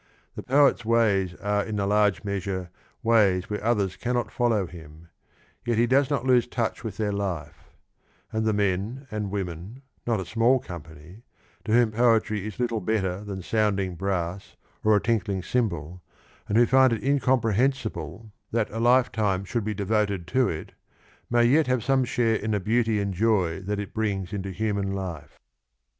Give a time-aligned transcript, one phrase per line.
[0.33, 2.71] The poet's ways are in a large measure
[3.03, 5.09] ways vdiere otners cannot foilo' v hi.m,
[5.63, 7.69] yet he does noi lose touch with their life;
[8.33, 11.21] and the men and wnm in— not a small company—
[11.65, 16.01] to whomi poetry is little better chan sounding brass or a tinkling cymbal,
[16.49, 20.71] ;:nd who fi~il it incom; prehensible that a lifetimie should be devoted to it,
[21.29, 24.93] may yet have some share in the beauty and joy that it brings into human
[24.95, 25.37] life.